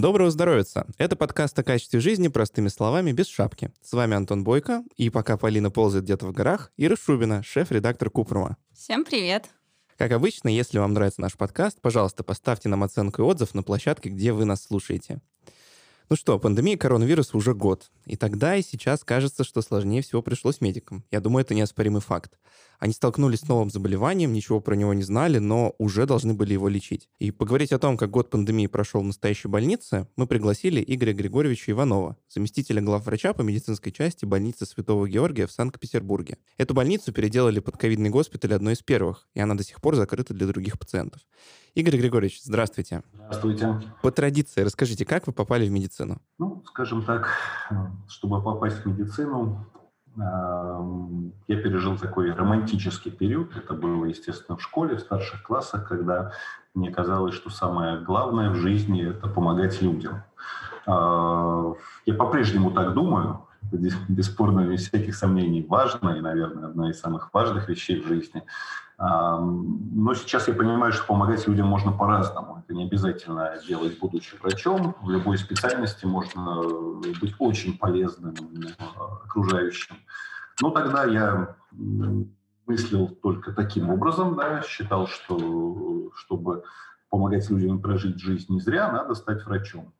[0.00, 0.64] Доброго здоровья!
[0.96, 3.70] Это подкаст о качестве жизни простыми словами, без шапки.
[3.82, 8.56] С вами Антон Бойко, и пока Полина ползает где-то в горах, Ира Шубина, шеф-редактор Купрума.
[8.72, 9.50] Всем привет!
[9.98, 14.08] Как обычно, если вам нравится наш подкаст, пожалуйста, поставьте нам оценку и отзыв на площадке,
[14.08, 15.20] где вы нас слушаете.
[16.12, 17.92] Ну что, пандемия коронавируса уже год.
[18.04, 21.04] И тогда, и сейчас кажется, что сложнее всего пришлось медикам.
[21.12, 22.36] Я думаю, это неоспоримый факт.
[22.80, 26.68] Они столкнулись с новым заболеванием, ничего про него не знали, но уже должны были его
[26.68, 27.08] лечить.
[27.20, 31.70] И поговорить о том, как год пандемии прошел в настоящей больнице, мы пригласили Игоря Григорьевича
[31.70, 36.38] Иванова, заместителя главврача по медицинской части больницы Святого Георгия в Санкт-Петербурге.
[36.56, 40.34] Эту больницу переделали под ковидный госпиталь одной из первых, и она до сих пор закрыта
[40.34, 41.20] для других пациентов.
[41.74, 43.02] Игорь Григорьевич, здравствуйте.
[43.14, 43.80] Здравствуйте.
[44.02, 46.18] По традиции, расскажите, как вы попали в медицину?
[46.38, 47.30] Ну, скажем так,
[48.08, 49.66] чтобы попасть в медицину,
[50.16, 53.56] я пережил такой романтический период.
[53.56, 56.32] Это было, естественно, в школе, в старших классах, когда
[56.74, 60.24] мне казалось, что самое главное в жизни– это помогать людям.
[60.86, 61.74] А,
[62.06, 67.68] я по-прежнему так думаю, бесспорно, без всяких сомнений, важно и, наверное, одна из самых важных
[67.68, 68.42] вещей в жизни.
[68.98, 72.62] Но сейчас я понимаю, что помогать людям можно по-разному.
[72.62, 74.94] Это не обязательно делать, будучи врачом.
[75.00, 76.62] В любой специальности можно
[77.20, 78.34] быть очень полезным
[79.24, 79.96] окружающим.
[80.60, 81.56] Но тогда я
[82.66, 86.64] мыслил только таким образом, да, считал, что чтобы
[87.08, 89.92] помогать людям прожить жизнь не зря, надо стать врачом.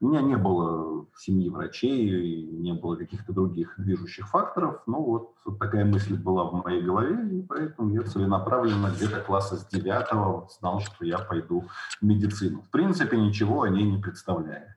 [0.00, 4.82] У меня не было семьи врачей, не было каких-то других движущих факторов.
[4.86, 9.66] Но вот такая мысль была в моей голове, и поэтому я целенаправленно где-то класса с
[9.66, 11.64] девятого знал, что я пойду
[12.00, 12.62] в медицину.
[12.62, 14.76] В принципе, ничего о ней не представляя.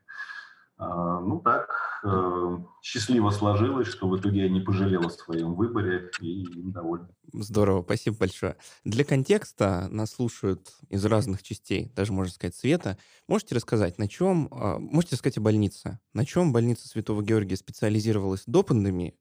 [0.77, 1.69] А, ну так,
[2.03, 7.07] э, счастливо сложилось, что в итоге я не пожалел о своем выборе и доволен.
[7.31, 8.57] Здорово, спасибо большое.
[8.83, 12.97] Для контекста нас слушают из разных частей, даже можно сказать света.
[13.27, 18.43] Можете рассказать, на чем, а, можете рассказать о больнице, на чем больница Святого Георгия специализировалась
[18.47, 19.15] до пандемии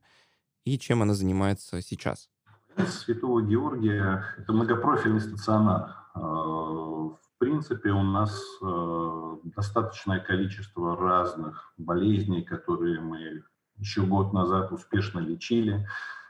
[0.65, 2.29] и чем она занимается сейчас?
[2.87, 5.91] Святого Георгия– это многопрофильный стационар.
[6.15, 13.43] А, принципе, у нас э, достаточное количество разных болезней, которые мы
[13.79, 15.85] еще год назад успешно лечили.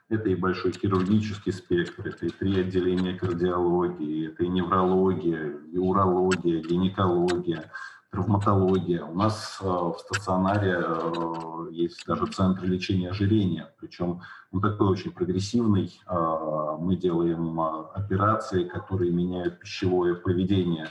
[0.09, 6.63] Это и большой хирургический спектр, это и три отделения кардиологии, это и неврология, и урология,
[6.63, 7.71] гинекология,
[8.13, 9.03] травматология.
[9.03, 14.21] У нас э, в стационаре э, есть даже центр лечения ожирения, причем
[14.53, 15.99] он такой очень прогрессивный.
[16.07, 20.89] Э, мы делаем операции, которые меняют пищевое поведение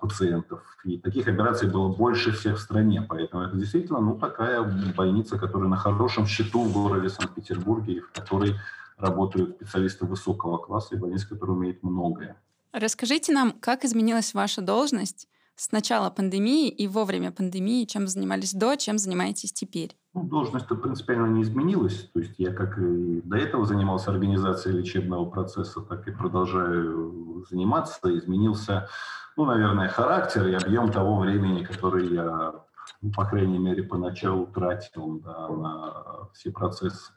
[0.00, 0.62] пациентов.
[0.84, 3.04] И таких операций было больше всех в стране.
[3.08, 4.62] Поэтому это действительно ну, такая
[4.96, 8.54] больница, которая на хорошем счету в городе Санкт-Петербурге, и в которой
[8.98, 12.36] работают специалисты высокого класса, и больница, которая умеет многое.
[12.70, 15.26] Расскажите нам, как изменилась ваша должность
[15.58, 19.96] с начала пандемии и во время пандемии, чем занимались до, чем занимаетесь теперь?
[20.14, 22.08] Ну, должность-то принципиально не изменилась.
[22.14, 28.16] То есть я как и до этого занимался организацией лечебного процесса, так и продолжаю заниматься.
[28.16, 28.88] Изменился,
[29.36, 32.54] ну, наверное, характер и объем того времени, который я,
[33.02, 37.12] ну, по крайней мере, поначалу тратил да, на все процессы.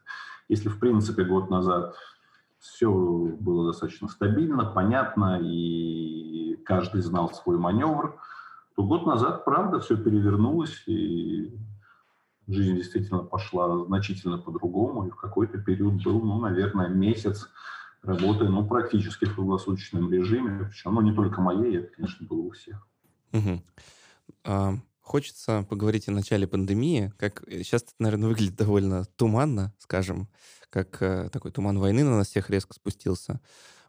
[0.50, 1.96] Если, в принципе, год назад
[2.57, 8.19] все было достаточно стабильно, понятно, и каждый знал свой маневр,
[8.75, 11.53] то год назад, правда, все перевернулось, и
[12.47, 17.49] жизнь действительно пошла значительно по-другому, и в какой-то период был, ну, наверное, месяц
[18.01, 22.51] работы, ну, практически в круглосуточном режиме, причем, ну, не только моей, это, конечно, было у
[22.51, 22.87] всех.
[23.33, 23.63] Угу.
[24.45, 30.27] А, хочется поговорить о начале пандемии, как сейчас это, наверное, выглядит довольно туманно, скажем,
[30.69, 33.41] как э, такой туман войны на нас всех резко спустился.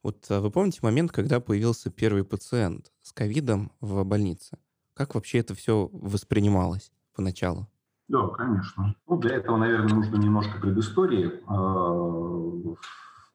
[0.03, 4.59] Вот э, вы помните момент, когда появился первый пациент с ковидом в больнице?
[5.03, 7.67] Как вообще это все воспринималось поначалу?
[8.07, 8.95] Да, конечно.
[9.09, 11.43] Ну, для этого, наверное, нужно немножко предыстории.
[11.49, 12.77] А,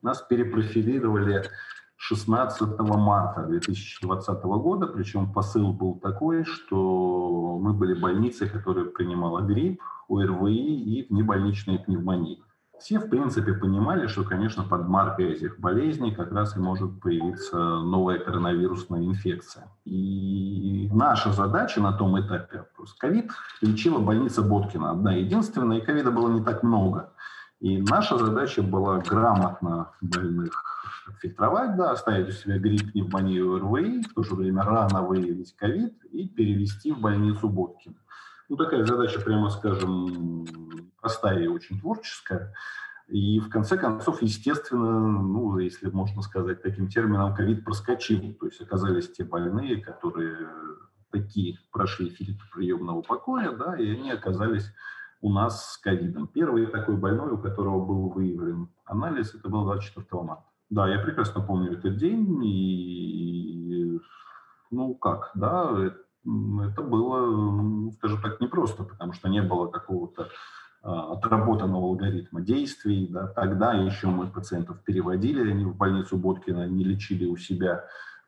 [0.02, 1.44] нас перепрофилировали
[1.98, 9.82] 16 марта 2020 года, причем посыл был такой, что мы были больницей, которая принимала грипп,
[10.08, 12.42] ОРВИ и внебольничные пневмонии.
[12.80, 17.58] Все, в принципе, понимали, что, конечно, под маркой этих болезней как раз и может появиться
[17.58, 19.68] новая коронавирусная инфекция.
[19.86, 23.32] И наша задача на том этапе, просто ковид
[23.62, 27.12] лечила больница Боткина, одна единственная, и ковида было не так много.
[27.60, 30.64] И наша задача была грамотно больных
[31.20, 35.96] фильтровать, да, оставить у себя грипп, пневмонию, РВИ, в то же время рано выявить ковид
[36.12, 37.96] и перевести в больницу Боткина.
[38.50, 40.46] Ну, такая задача, прямо скажем,
[41.08, 42.54] простая и очень творческая.
[43.08, 48.34] И в конце концов, естественно, ну, если можно сказать таким термином, ковид проскочил.
[48.34, 50.50] То есть оказались те больные, которые
[51.10, 54.74] такие прошли фильтр приемного покоя, да, и они оказались
[55.22, 56.28] у нас с ковидом.
[56.28, 60.44] Первый такой больной, у которого был выявлен анализ, это был 24 марта.
[60.70, 64.02] Да, я прекрасно помню этот день, и,
[64.70, 70.28] ну как, да, это было, скажем так, непросто, потому что не было какого-то
[70.88, 73.08] отработанного алгоритма действий.
[73.08, 73.28] Да.
[73.28, 77.86] Тогда еще мы пациентов переводили, они в больницу Боткина не лечили у себя.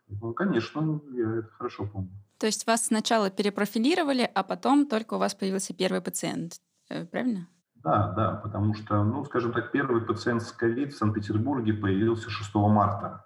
[0.10, 2.12] Ну, конечно, я это хорошо помню.
[2.38, 6.54] То есть вас сначала перепрофилировали, а потом только у вас появился первый пациент,
[6.90, 7.48] э, правильно?
[7.76, 12.56] Да, да, потому что, ну, скажем так, первый пациент с ковид в Санкт-Петербурге появился 6
[12.56, 13.26] марта.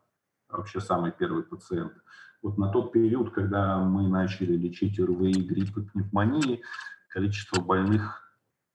[0.50, 1.94] Вообще самый первый пациент.
[2.42, 6.62] Вот на тот период, когда мы начали лечить РВИ, грипп и пневмонии,
[7.10, 8.23] количество больных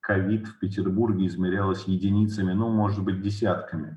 [0.09, 3.95] ковид в Петербурге измерялось единицами, ну, может быть, десятками.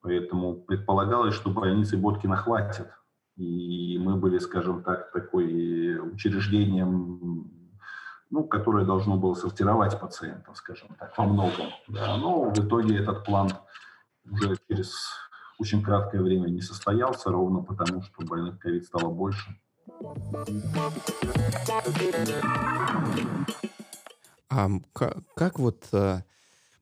[0.00, 2.86] Поэтому предполагалось, что больницы Боткина хватит.
[3.36, 7.50] И мы были, скажем так, такой учреждением,
[8.30, 11.66] ну, которое должно было сортировать пациентов, скажем так, во многом.
[11.88, 12.16] Да.
[12.16, 13.48] Но в итоге этот план
[14.30, 14.94] уже через
[15.58, 19.50] очень краткое время не состоялся, ровно потому, что больных ковид стало больше.
[24.50, 26.22] А как, как вот э,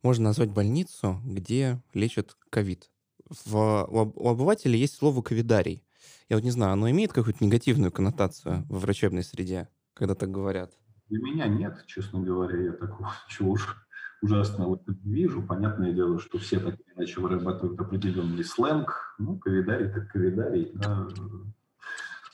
[0.03, 2.91] можно назвать больницу, где лечат ковид?
[3.29, 5.85] В, у, у обывателя есть слово ковидарий.
[6.29, 10.73] Я вот не знаю, оно имеет какую-то негативную коннотацию в врачебной среде, когда так говорят?
[11.09, 13.77] Для меня нет, честно говоря, я такого чего уж
[14.23, 15.43] ужасно вот вижу.
[15.43, 19.15] Понятное дело, что все так или иначе вырабатывают определенный сленг.
[19.19, 20.71] Ну, ковидарий так ковидарий.
[20.75, 21.09] Да.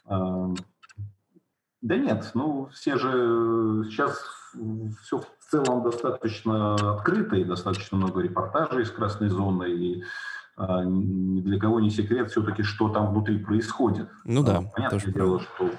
[0.05, 0.55] А,
[1.81, 4.23] да нет, ну все же сейчас
[5.03, 10.05] все в целом достаточно открыто и достаточно много репортажей из красной зоны и
[10.57, 14.09] а, ни для кого не секрет все-таки, что там внутри происходит.
[14.25, 14.63] Ну да.
[14.75, 15.71] Понятное дело, что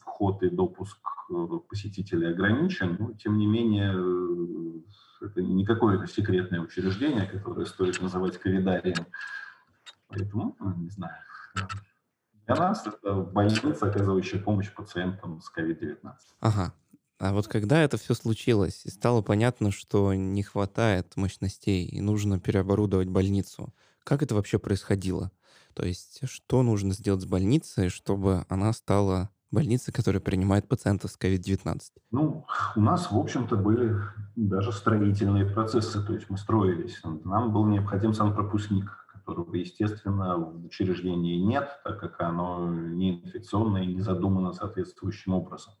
[0.00, 0.98] вход и допуск
[1.30, 1.34] э,
[1.68, 8.38] посетителей ограничен, но тем не менее э, это не какое-то секретное учреждение, которое стоит называть
[8.38, 9.06] ковидарием.
[10.08, 11.14] Поэтому, ну, не знаю,
[12.46, 15.96] для нас это больница, оказывающая помощь пациентам с COVID-19.
[16.40, 16.74] Ага.
[17.22, 22.40] А вот когда это все случилось, и стало понятно, что не хватает мощностей, и нужно
[22.40, 23.72] переоборудовать больницу,
[24.02, 25.30] как это вообще происходило?
[25.72, 31.16] То есть что нужно сделать с больницей, чтобы она стала больницей, которая принимает пациентов с
[31.16, 31.80] COVID-19?
[32.10, 33.94] Ну, у нас, в общем-то, были
[34.34, 37.00] даже строительные процессы, то есть мы строились.
[37.04, 43.94] Нам был необходим санпропускник, которого, естественно, в учреждении нет, так как оно не инфекционное и
[43.94, 45.74] не задумано соответствующим образом.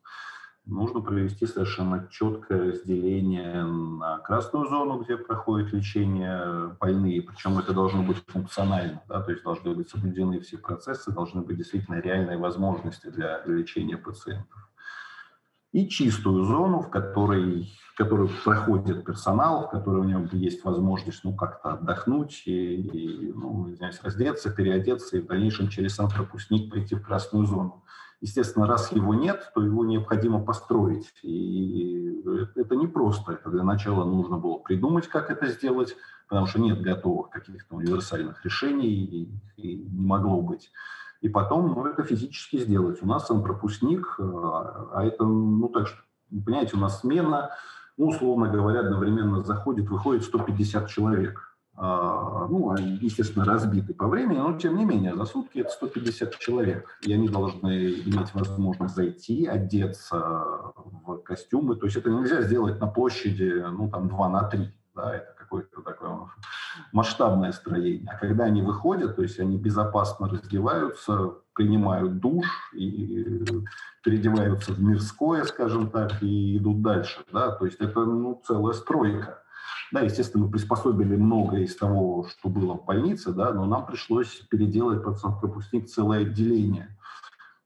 [0.64, 8.04] Нужно провести совершенно четкое разделение на красную зону, где проходит лечение больные, причем это должно
[8.04, 13.08] быть функционально, да, то есть должны быть соблюдены все процессы, должны быть действительно реальные возможности
[13.08, 14.72] для лечения пациентов
[15.72, 21.24] и чистую зону, в которой, в которой проходит персонал, в которой у него есть возможность
[21.24, 26.94] ну, как-то отдохнуть и, и ну, раздеться, переодеться и в дальнейшем через сам пропускник прийти
[26.94, 27.81] в красную зону.
[28.22, 31.12] Естественно, раз его нет, то его необходимо построить.
[31.22, 32.22] И
[32.54, 33.32] это не просто.
[33.32, 35.96] Это для начала нужно было придумать, как это сделать,
[36.28, 40.70] потому что нет готовых каких-то универсальных решений, и, и не могло быть
[41.22, 43.00] и потом ну, это физически сделать.
[43.00, 45.98] У нас он пропускник, э, а это, ну так что,
[46.28, 47.50] понимаете, у нас смена,
[47.96, 51.56] ну, условно говоря, одновременно заходит, выходит 150 человек.
[52.48, 56.98] Ну, естественно, разбиты по времени, но тем не менее, за сутки это 150 человек.
[57.02, 60.16] И они должны иметь возможность зайти, одеться
[60.76, 61.76] в костюмы.
[61.76, 64.72] То есть это нельзя сделать на площади, ну, там, 2 на 3.
[64.94, 66.18] Да, это какое-то такое
[66.92, 68.10] масштабное строение.
[68.10, 73.46] А когда они выходят, то есть они безопасно раздеваются, принимают душ и
[74.02, 77.20] переодеваются в мирское, скажем так, и идут дальше.
[77.32, 77.52] Да?
[77.52, 79.42] То есть это ну, целая стройка.
[79.92, 84.40] Да, естественно, мы приспособили многое из того, что было в больнице, да, но нам пришлось
[84.50, 86.96] переделать пропускник целое отделение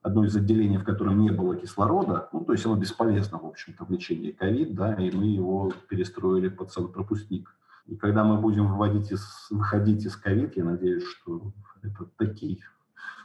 [0.01, 3.85] одно из отделений, в котором не было кислорода, ну, то есть оно бесполезно, в общем-то,
[3.85, 7.53] в лечении ковид, да, и мы его перестроили под санпропускник.
[7.87, 12.59] И когда мы будем выводить из, выходить из ковид, я надеюсь, что это такие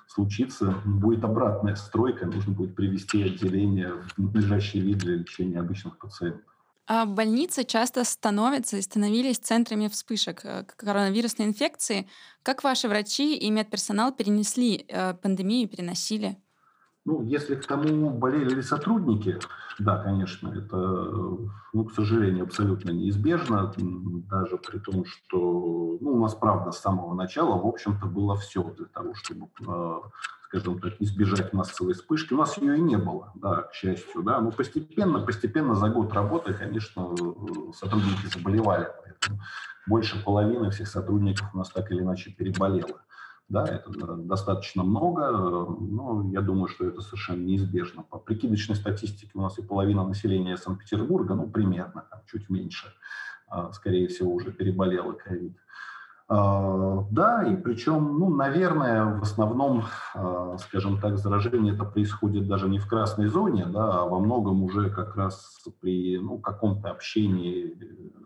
[0.06, 6.51] случится, будет обратная стройка, нужно будет привести отделение в надлежащий вид для лечения обычных пациентов.
[6.86, 12.08] А больницы часто становятся и становились центрами вспышек э, коронавирусной инфекции.
[12.42, 16.42] Как ваши врачи и медперсонал перенесли э, пандемию, переносили?
[17.04, 19.38] Ну, если к тому болели ли сотрудники,
[19.80, 20.76] да, конечно, это,
[21.72, 27.14] ну, к сожалению, абсолютно неизбежно, даже при том, что, ну, у нас, правда, с самого
[27.14, 30.00] начала, в общем-то, было все для того, чтобы, э,
[30.44, 32.34] скажем так, избежать массовой вспышки.
[32.34, 36.12] У нас ее и не было, да, к счастью, да, но постепенно, постепенно за год
[36.12, 37.16] работы, конечно,
[37.74, 39.40] сотрудники заболевали, поэтому
[39.88, 43.00] больше половины всех сотрудников у нас так или иначе переболело.
[43.52, 48.02] Да, это достаточно много, но я думаю, что это совершенно неизбежно.
[48.02, 52.94] По прикидочной статистике у нас и половина населения Санкт-Петербурга, ну, примерно, чуть меньше,
[53.48, 55.54] а, скорее всего, уже переболела ковид.
[56.28, 59.84] А, да, и причем, ну, наверное, в основном,
[60.58, 64.88] скажем так, заражение это происходит даже не в красной зоне, да, а во многом уже
[64.88, 67.76] как раз при ну, каком-то общении,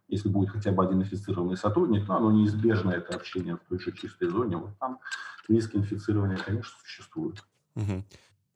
[0.09, 3.93] если будет хотя бы один инфицированный сотрудник, но оно неизбежно, это общение в той же
[3.93, 4.99] чистой зоне, вот там
[5.49, 7.45] риск инфицирования, конечно, существует.
[7.75, 8.05] Угу.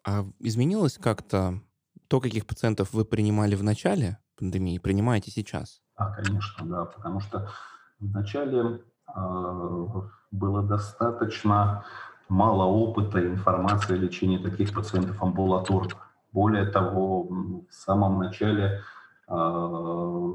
[0.07, 1.61] А изменилось как-то
[2.09, 5.83] то, каких пациентов вы принимали в начале пандемии, принимаете сейчас?
[5.99, 7.51] Да, конечно, да, потому что
[7.99, 8.81] в начале
[9.15, 9.87] Э,
[10.31, 11.85] было достаточно
[12.29, 15.97] мало опыта и информации о лечении таких пациентов амбулаторно.
[16.33, 18.83] Более того, в самом начале
[19.29, 20.33] э,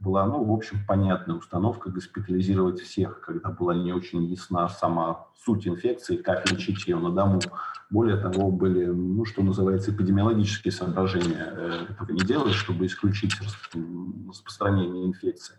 [0.00, 5.66] была, ну, в общем, понятная установка госпитализировать всех, когда была не очень ясна сама суть
[5.66, 7.40] инфекции, как лечить ее на дому.
[7.90, 11.52] Более того, были, ну, что называется, эпидемиологические соображения.
[11.56, 15.56] Э, этого не делать, чтобы исключить распространение инфекции.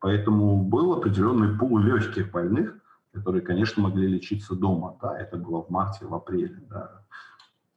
[0.00, 2.74] Поэтому был определенный пул легких больных,
[3.12, 4.96] которые, конечно, могли лечиться дома.
[5.02, 6.62] Да, это было в марте, в апреле.
[6.70, 7.02] Да.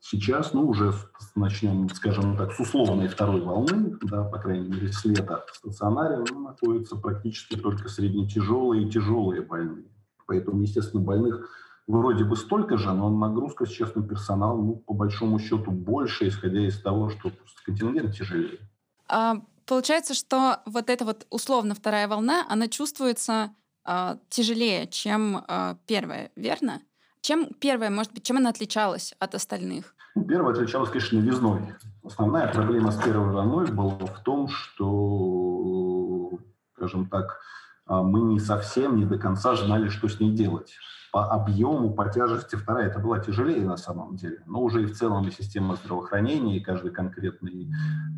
[0.06, 0.94] Сейчас, ну, уже
[1.34, 6.26] начнем, скажем так, с условной второй волны, да, по крайней мере, с лета в стационаре
[6.30, 9.86] ну, находятся практически только среднетяжелые и тяжелые больные.
[10.28, 11.50] Поэтому, естественно, больных
[11.88, 16.68] вроде бы столько же, но нагрузка сейчас на персонал, ну, по большому счету, больше, исходя
[16.68, 17.32] из того, что
[17.66, 18.60] контингент тяжелее.
[19.08, 23.56] А Получается, что вот эта вот условно вторая волна, она чувствуется
[23.86, 26.82] э, тяжелее, чем э, первая, верно?
[27.22, 29.93] Чем первая, может быть, чем она отличалась от остальных?
[30.16, 31.74] Ну, первая отличалась, конечно, новизной.
[32.04, 36.32] Основная проблема с первой волной была в том, что,
[36.76, 37.40] скажем так,
[37.88, 40.74] мы не совсем, не до конца знали, что с ней делать
[41.14, 44.42] по объему, по тяжести вторая, это была тяжелее на самом деле.
[44.48, 47.70] Но уже и в целом и система здравоохранения, и каждый конкретный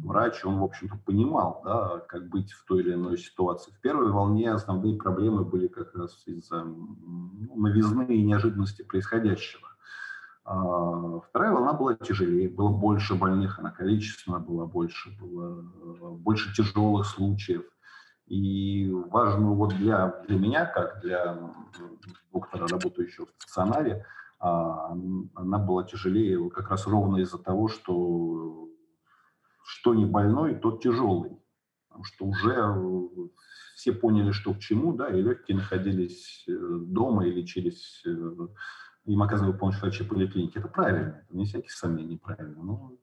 [0.02, 3.74] врач, он, в общем-то, понимал, да, как быть в той или иной ситуации.
[3.74, 9.68] В первой волне основные проблемы были как раз из-за ну, новизны и неожиданности происходящего.
[10.46, 16.54] А вторая волна была тяжелее, было больше больных, она количественно была больше, было э, больше
[16.56, 17.64] тяжелых случаев.
[18.28, 21.38] И важную вот для, для меня, как для
[22.32, 24.06] доктора, работающего в стационаре,
[24.40, 24.96] а,
[25.36, 28.70] она была тяжелее как раз ровно из-за того, что
[29.64, 31.40] что не больной, тот тяжелый.
[31.88, 33.30] Потому что уже
[33.75, 38.48] все поняли, что к чему, да, и легкие находились э, дома через э,
[39.05, 40.57] им оказывали помощь врачи поликлиники.
[40.57, 42.62] Это правильно, это не всяких сомнений правильно.
[42.62, 42.97] Но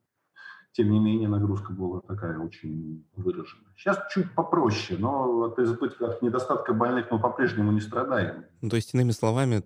[0.73, 3.73] тем не менее нагрузка была такая очень выраженная.
[3.77, 8.47] Сейчас чуть попроще, но от избытка, от недостатка больных мы по-прежнему не страдаем.
[8.63, 9.63] Ну, то есть, иными словами,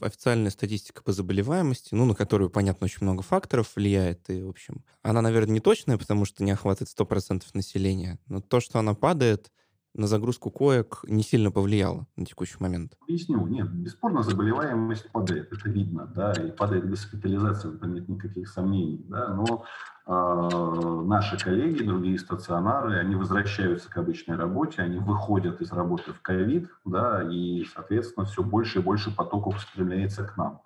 [0.00, 4.84] официальная статистика по заболеваемости, ну, на которую, понятно, очень много факторов влияет, и, в общем,
[5.02, 9.52] она, наверное, не точная, потому что не охватывает 100% населения, но то, что она падает,
[9.94, 12.96] на загрузку коек не сильно повлияло на текущий момент?
[13.02, 13.46] Объясню.
[13.46, 19.04] Нет, бесспорно, заболеваемость падает, это видно, да, и падает госпитализация, в этом нет никаких сомнений,
[19.08, 19.64] да, но
[20.06, 26.22] э, наши коллеги, другие стационары, они возвращаются к обычной работе, они выходят из работы в
[26.22, 30.62] ковид, да, и, соответственно, все больше и больше потоков устремляется к нам.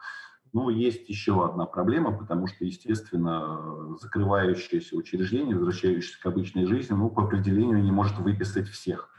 [0.53, 7.11] Но есть еще одна проблема, потому что, естественно, закрывающееся учреждение, возвращающееся к обычной жизни, ну,
[7.11, 9.11] по определению не может выписать всех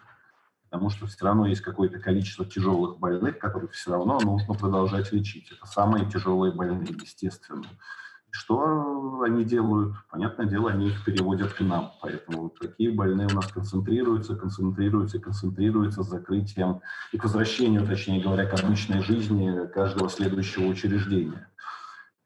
[0.70, 5.52] потому что все равно есть какое-то количество тяжелых больных, которых все равно нужно продолжать лечить.
[5.52, 7.66] Это самые тяжелые больные, естественно.
[8.30, 9.96] Что они делают?
[10.12, 11.94] Понятное дело, они их переводят к нам.
[12.02, 16.82] Поэтому вот такие больные у нас концентрируются, концентрируются, концентрируются с закрытием
[17.14, 21.50] и к возвращению, точнее говоря, к обычной жизни каждого следующего учреждения.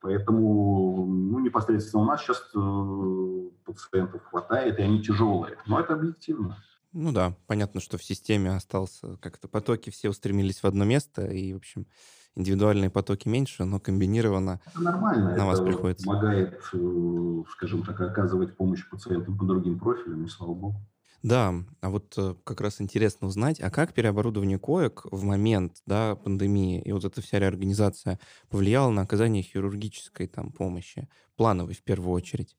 [0.01, 5.57] Поэтому ну, непосредственно у нас сейчас э, пациентов хватает, и они тяжелые.
[5.67, 6.57] Но это объективно.
[6.93, 11.53] Ну да, понятно, что в системе остался как-то потоки, все устремились в одно место, и,
[11.53, 11.87] в общем,
[12.35, 15.35] индивидуальные потоки меньше, но комбинированно это нормально.
[15.35, 16.05] на вас это приходится.
[16.05, 20.81] помогает, э, скажем так, оказывать помощь пациентам по другим профилям, и слава богу.
[21.23, 26.15] Да, а вот э, как раз интересно узнать, а как переоборудование коек в момент да,
[26.15, 28.19] пандемии и вот эта вся реорганизация
[28.49, 32.57] повлияла на оказание хирургической там помощи, плановой в первую очередь?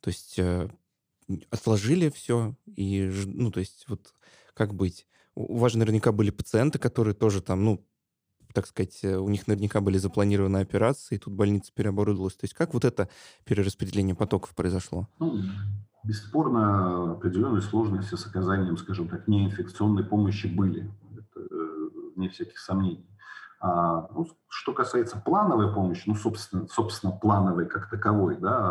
[0.00, 0.70] То есть э,
[1.50, 4.14] отложили все и, ну, то есть вот
[4.54, 5.06] как быть?
[5.34, 7.86] У вас же наверняка были пациенты, которые тоже там, ну,
[8.52, 12.34] так сказать, э, у них наверняка были запланированы операции, и тут больница переоборудовалась.
[12.34, 13.08] То есть как вот это
[13.44, 15.08] перераспределение потоков произошло?
[15.18, 15.42] Ну,
[16.04, 20.90] Бесспорно, определенные сложности с оказанием, скажем так, неинфекционной помощи были.
[21.12, 23.06] Это э, не всяких сомнений.
[23.60, 28.70] А, ну, что касается плановой помощи, ну, собственно, собственно плановой как таковой, да,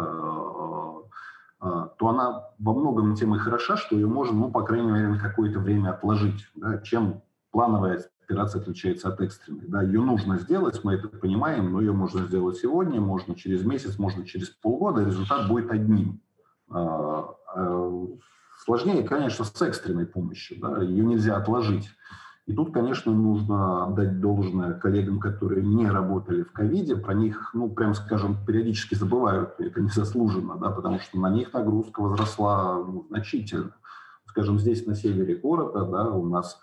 [1.59, 5.19] то она во многом тем и хороша, что ее можно, ну, по крайней мере, на
[5.19, 6.47] какое-то время отложить.
[6.55, 7.21] Да, чем
[7.51, 9.67] плановая операция отличается от экстренной.
[9.67, 13.97] Да, ее нужно сделать, мы это понимаем, но ее можно сделать сегодня, можно через месяц,
[13.97, 16.19] можно через полгода, результат будет одним.
[16.69, 18.07] А, а,
[18.65, 20.59] сложнее, конечно, с экстренной помощью.
[20.59, 20.81] Да?
[20.81, 21.89] Ее нельзя отложить.
[22.47, 26.95] И тут, конечно, нужно дать должное коллегам, которые не работали в ковиде.
[26.95, 32.01] Про них, ну, прям скажем, периодически забывают, это незаслуженно, да, потому что на них нагрузка
[32.01, 33.75] возросла ну, значительно.
[34.25, 36.57] Скажем, здесь на севере города да, у нас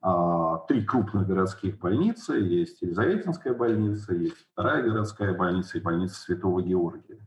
[0.00, 2.36] а, три крупных городских больницы.
[2.36, 7.18] Есть Елизаветинская больница, есть вторая городская больница и больница Святого Георгия.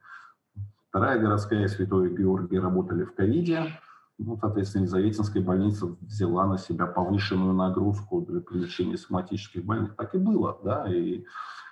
[0.89, 3.79] Вторая городская Святой Георгий работали в ковиде.
[4.19, 9.95] Ну, соответственно, Елизаветинская больница взяла на себя повышенную нагрузку для привлечения соматических больных.
[9.95, 11.23] Так и было, да, и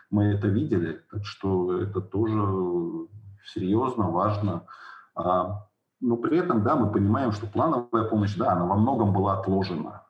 [0.10, 1.02] мы это видели.
[1.12, 3.10] Так что это тоже
[3.54, 4.66] серьезно, важно.
[5.14, 5.68] А,
[6.00, 10.04] но при этом, да, мы понимаем, что плановая помощь, да, она во многом была отложена.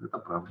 [0.00, 0.50] Это правда.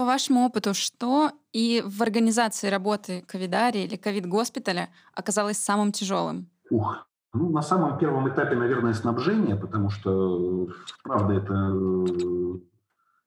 [0.00, 6.48] По вашему опыту, что и в организации работы ковидари или ковид-госпиталя оказалось самым тяжелым?
[6.70, 10.68] Ух, ну, на самом первом этапе, наверное, снабжение, потому что,
[11.02, 12.60] правда, это э,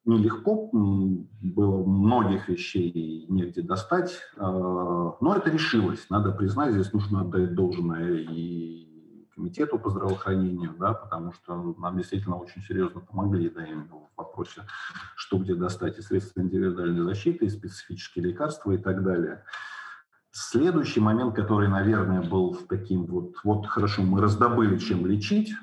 [0.06, 7.54] нелегко, было многих вещей негде достать, а, но это решилось, надо признать, здесь нужно отдать
[7.54, 8.93] должное и
[9.36, 14.64] комитету по здравоохранению, да, потому что нам действительно очень серьезно помогли да, именно в вопросе,
[15.16, 19.44] что где достать и средства индивидуальной защиты, и специфические лекарства и так далее.
[20.32, 25.54] Следующий момент, который, наверное, был таким вот, вот хорошо, мы раздобыли, чем лечить,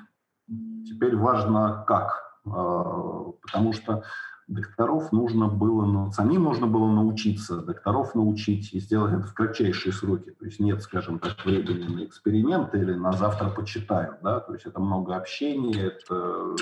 [0.85, 4.03] теперь важно как, а, потому что
[4.51, 9.93] докторов нужно было, ну, самим нужно было научиться, докторов научить и сделать это в кратчайшие
[9.93, 10.31] сроки.
[10.31, 14.65] То есть нет, скажем так, времени на эксперименты или на завтра почитаю, да, то есть
[14.65, 16.55] это много общения, это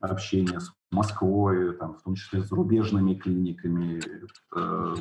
[0.00, 4.00] общение с Москвой, там, в том числе с зарубежными клиниками,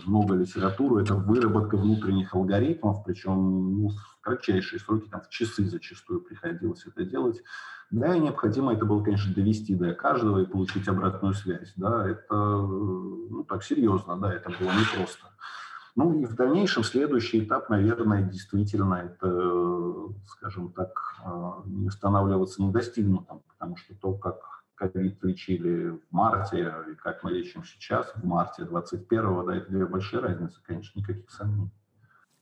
[0.05, 6.21] много литературы, это выработка внутренних алгоритмов, причем ну, в кратчайшие сроки, там, в часы зачастую
[6.21, 7.41] приходилось это делать.
[7.89, 11.71] Да, и необходимо это было, конечно, довести до каждого и получить обратную связь.
[11.77, 15.27] Да, это ну, так серьезно, да, это было непросто.
[15.95, 23.41] Ну и в дальнейшем следующий этап, наверное, действительно это, скажем так, а, не устанавливаться недостигнутым,
[23.47, 28.63] потому что то, как ковид лечили в марте и как мы лечим сейчас, в марте
[28.63, 31.71] 21-го, да, это две большие разницы, конечно, никаких сомнений.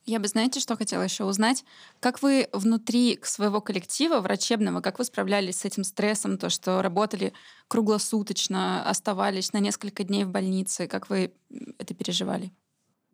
[0.07, 1.65] Я бы, знаете, что хотела еще узнать?
[1.99, 7.33] Как вы внутри своего коллектива врачебного, как вы справлялись с этим стрессом, то, что работали
[7.67, 10.87] круглосуточно, оставались на несколько дней в больнице?
[10.87, 11.33] Как вы
[11.79, 12.51] это переживали?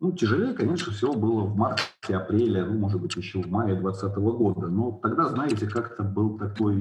[0.00, 4.16] Ну, тяжелее, конечно, всего было в марте, апреле, ну, может быть, еще в мае 2020
[4.18, 4.66] года.
[4.66, 6.74] Но тогда, знаете, как-то был такой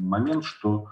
[0.00, 0.88] момент, что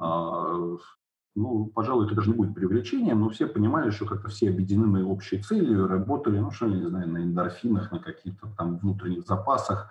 [0.00, 5.40] ну, пожалуй, это даже не будет привлечением, но все понимали, что как-то все объединены общей
[5.40, 9.90] целью, работали, ну, что, я не знаю, на эндорфинах, на каких-то там внутренних запасах.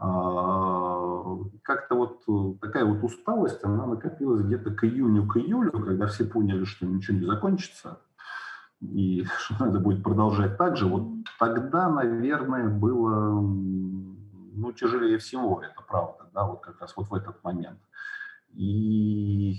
[0.00, 6.06] А, как-то вот э, такая вот усталость, она накопилась где-то к июню, к июлю, когда
[6.06, 7.98] все поняли, что ничего не закончится,
[8.80, 10.86] и что надо будет продолжать так же.
[10.86, 11.08] Вот
[11.38, 13.42] тогда, наверное, было
[14.58, 17.80] ну, тяжелее всего, это правда, да, вот как раз вот в этот момент.
[18.54, 19.56] И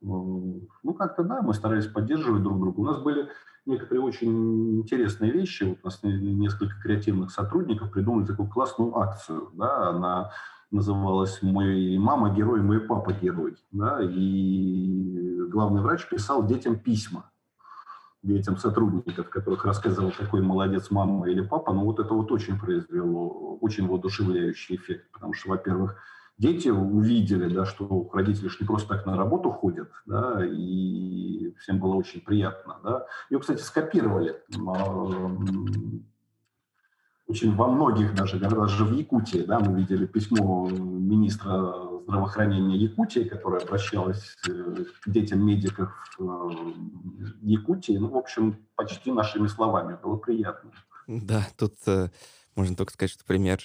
[0.00, 2.80] ну, как-то да, мы старались поддерживать друг друга.
[2.80, 3.28] У нас были
[3.66, 5.64] некоторые очень интересные вещи.
[5.64, 9.50] У нас несколько креативных сотрудников придумали такую классную акцию.
[9.54, 10.30] Да, она
[10.70, 13.56] называлась «Мой мама герой, мой папа герой».
[13.72, 17.30] Да, и главный врач писал детям письма
[18.22, 23.56] детям сотрудников, которых рассказывал, какой молодец мама или папа, но вот это вот очень произвело
[23.60, 25.96] очень воодушевляющий эффект, потому что, во-первых,
[26.38, 31.94] дети увидели, да, что родители не просто так на работу ходят, да, и всем было
[31.94, 32.78] очень приятно.
[32.82, 33.06] Да.
[33.30, 34.36] Ее, кстати, скопировали.
[37.26, 43.60] очень во многих даже даже в Якутии, да, мы видели письмо министра здравоохранения Якутии, которая
[43.60, 46.22] обращалась э, к детям медиков э,
[47.42, 47.98] Якутии.
[47.98, 49.98] Ну, в общем, почти нашими словами.
[50.02, 50.72] Было приятно.
[51.06, 52.08] Да, тут э,
[52.56, 53.60] можно только сказать, что пример,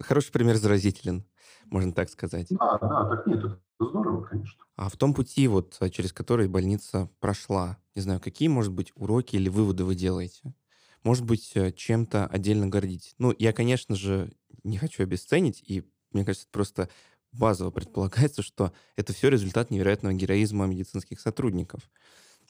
[0.00, 1.24] хороший пример заразителен,
[1.70, 2.48] можно так сказать.
[2.50, 4.64] Да, да, так нет, это здорово, конечно.
[4.76, 9.36] А в том пути, вот, через который больница прошла, не знаю, какие, может быть, уроки
[9.36, 10.54] или выводы вы делаете?
[11.02, 13.14] может быть, э, чем-то отдельно гордить.
[13.18, 14.32] Ну, я, конечно же,
[14.64, 16.88] не хочу обесценить, и мне кажется, это просто
[17.32, 21.88] базово предполагается, что это все результат невероятного героизма медицинских сотрудников.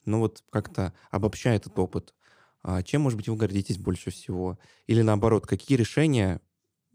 [0.05, 2.15] Ну вот как-то обобщая этот опыт,
[2.63, 4.59] а чем, может быть, вы гордитесь больше всего?
[4.87, 6.41] Или наоборот, какие решения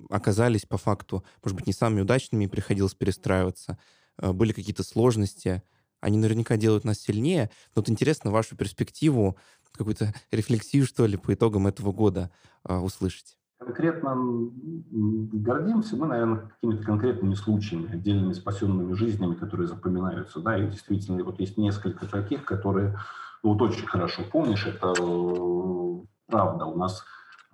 [0.09, 3.77] оказались по факту, может быть, не самыми удачными, приходилось перестраиваться?
[4.17, 5.63] Э, были какие-то сложности?
[6.01, 7.49] Они наверняка делают нас сильнее.
[7.75, 9.37] Но вот интересно вашу перспективу
[9.77, 12.31] какую-то рефлексию, что ли, по итогам этого года
[12.63, 13.37] а, услышать?
[13.57, 20.39] Конкретно гордимся мы, наверное, какими-то конкретными случаями, отдельными спасенными жизнями, которые запоминаются.
[20.39, 22.97] Да, и действительно, вот есть несколько таких, которые
[23.43, 24.65] ну, вот очень хорошо помнишь.
[24.65, 26.65] Это э, правда.
[26.65, 27.05] У нас,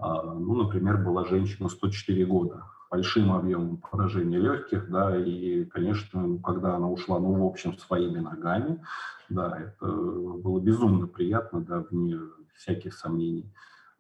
[0.02, 6.90] ну, например, была женщина 104 года большим объемом поражения легких, да, и, конечно, когда она
[6.90, 8.84] ушла, ну, в общем, своими ногами,
[9.30, 12.20] да, это было безумно приятно, да, вне
[12.54, 13.50] всяких сомнений.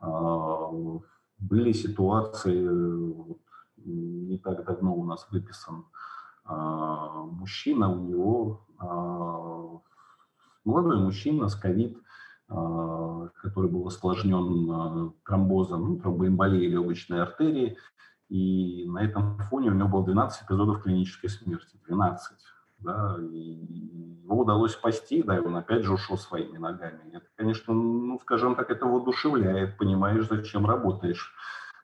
[0.01, 0.69] А,
[1.39, 3.39] были ситуации, вот,
[3.77, 5.85] не так давно у нас выписан
[6.43, 9.79] а, мужчина, у него а,
[10.65, 11.97] молодой мужчина с ковид,
[13.41, 17.77] который был осложнен тромбозом, ну, тромбоэмболией легочной артерии,
[18.29, 21.77] и на этом фоне у него было 12 эпизодов клинической смерти.
[21.88, 22.38] 12.
[22.79, 26.99] Да, и его удалось спасти, да, и он опять же ушел своими ногами.
[27.13, 31.36] Это, конечно, ну, скажем так, это воодушевляет, понимаешь, зачем работаешь.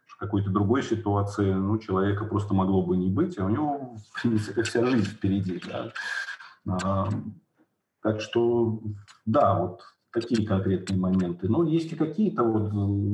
[0.07, 4.21] В какой-то другой ситуации, ну, человека просто могло бы не быть, а у него, в
[4.21, 5.91] принципе, вся жизнь впереди, да.
[6.81, 7.09] А,
[8.01, 8.81] так что,
[9.25, 11.47] да, вот такие конкретные моменты.
[11.47, 12.71] Но есть и какие-то, вот,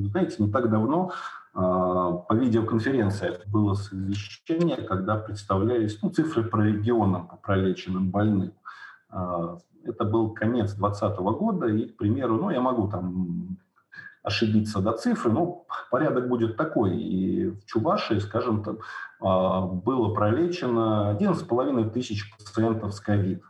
[0.09, 1.11] знаете, не так давно
[1.53, 8.53] а, по видеоконференции было совещание, когда представлялись ну, цифры по регионам по пролеченным больным.
[9.09, 13.57] А, это был конец 2020 года, и, к примеру, ну, я могу там
[14.23, 16.97] ошибиться до цифры, но порядок будет такой.
[16.97, 18.79] И в Чувашии, скажем, там,
[19.19, 23.43] а, было пролечено 11,5 тысяч пациентов с ковид.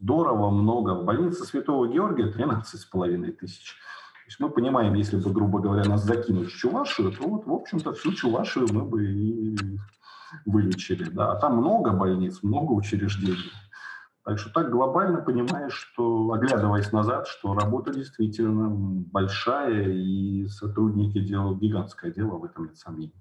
[0.00, 0.94] Здорово, много.
[0.94, 3.76] В больнице Святого Георгия 13,5 тысяч
[4.32, 7.92] есть мы понимаем, если бы, грубо говоря, нас закинуть в Чувашию, то вот, в общем-то,
[7.92, 9.56] всю Чувашию мы бы и
[10.46, 11.04] вылечили.
[11.04, 11.32] Да.
[11.32, 13.52] А там много больниц, много учреждений.
[14.24, 21.58] Так что так глобально понимаешь, что, оглядываясь назад, что работа действительно большая, и сотрудники делают
[21.58, 23.12] гигантское дело, в этом нет.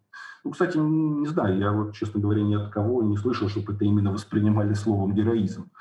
[0.44, 3.86] Ну, кстати, не знаю, я вот, честно говоря, ни от кого не слышал, чтобы это
[3.86, 5.72] именно воспринимали словом героизм.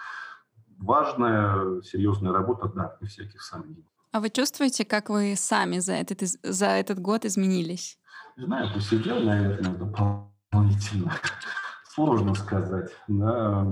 [0.79, 3.87] Важная, серьезная работа, да, без всяких сомнений.
[4.12, 7.99] А вы чувствуете, как вы сами за этот, за этот год изменились?
[8.37, 11.12] Не знаю, посидел, наверное, дополнительно.
[11.88, 12.90] Сложно сказать.
[13.09, 13.64] Да.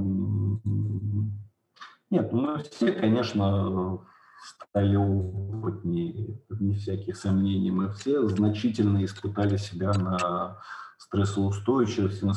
[2.11, 4.01] Нет, ну, мы все, конечно,
[4.43, 7.71] стали опытнее, не всяких сомнений.
[7.71, 10.59] Мы все значительно испытали себя на
[10.99, 12.35] стрессоустойчивость, на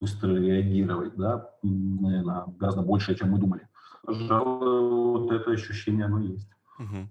[0.00, 3.68] быстро реагировать, да, наверное, гораздо больше, чем мы думали
[4.08, 6.48] пожалуй, вот это ощущение, оно есть.
[6.78, 7.08] Угу.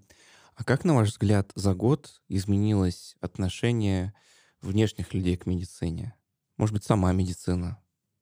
[0.56, 4.14] А как, на ваш взгляд, за год изменилось отношение
[4.60, 6.16] внешних людей к медицине?
[6.56, 7.78] Может быть, сама медицина?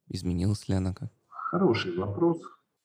[0.07, 1.11] Изменилась ли она как?
[1.27, 2.39] Хороший вопрос.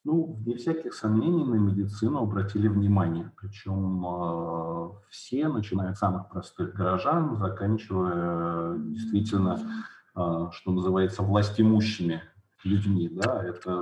[0.05, 3.31] Ну, вне всяких сомнений на медицину обратили внимание.
[3.37, 9.59] Причем э, все, начиная от самых простых горожан, заканчивая действительно,
[10.15, 12.21] э, что называется, властимущими
[12.65, 13.09] людьми.
[13.09, 13.81] Да, это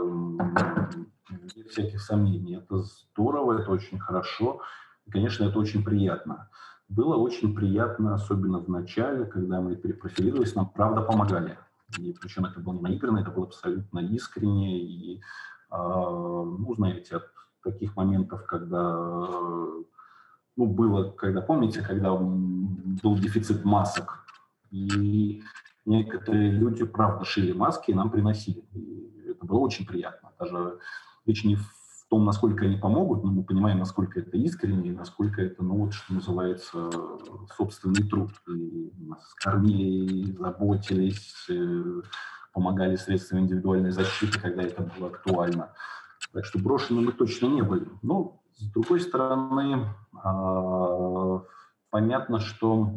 [1.55, 2.55] без всяких сомнений.
[2.57, 4.61] Это здорово, это очень хорошо.
[5.07, 6.49] И, конечно, это очень приятно.
[6.87, 11.57] Было очень приятно, особенно в начале, когда мы перепрофилировались, нам правда помогали.
[11.97, 14.81] И причем это было не наигранно, это было абсолютно искренне.
[14.81, 15.21] И, э,
[15.71, 17.25] ну, знаете, от
[17.63, 18.95] таких моментов, когда
[20.57, 24.25] ну, было, когда, помните, когда был дефицит масок,
[24.71, 25.43] и
[25.85, 28.63] некоторые люди, правда, шили маски и нам приносили.
[28.73, 30.31] И это было очень приятно.
[30.39, 30.79] Даже
[31.25, 35.63] Речь не в том, насколько они помогут, но мы понимаем, насколько это искренне, насколько это,
[35.63, 36.89] ну вот, что называется,
[37.55, 38.31] собственный труд.
[38.47, 42.01] И нас кормили, заботились, э,
[42.51, 45.73] помогали средствами индивидуальной защиты, когда это было актуально.
[46.33, 47.87] Так что брошены мы точно не были.
[48.01, 51.41] Но, С другой стороны, а,
[51.89, 52.93] понятно, что,